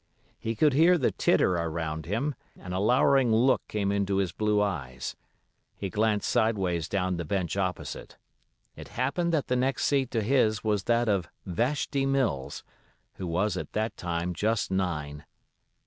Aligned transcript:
He 0.39 0.55
could 0.55 0.73
hear 0.73 0.97
the 0.97 1.11
titter 1.11 1.57
around 1.57 2.07
him, 2.07 2.33
and 2.59 2.73
a 2.73 2.79
lowering 2.79 3.31
look 3.31 3.61
came 3.67 3.91
into 3.91 4.15
his 4.17 4.31
blue 4.31 4.59
eyes. 4.59 5.15
He 5.75 5.91
glanced 5.91 6.27
sideways 6.27 6.89
down 6.89 7.17
the 7.17 7.23
bench 7.23 7.55
opposite. 7.55 8.17
It 8.75 8.87
happened 8.97 9.31
that 9.31 9.45
the 9.45 9.55
next 9.55 9.85
seat 9.85 10.09
to 10.09 10.23
his 10.23 10.63
was 10.63 10.85
that 10.85 11.07
of 11.07 11.29
Vashti 11.45 12.07
Mills, 12.07 12.63
who 13.17 13.27
was 13.27 13.55
at 13.57 13.73
that 13.73 13.95
time 13.95 14.33
just 14.33 14.71
nine. 14.71 15.23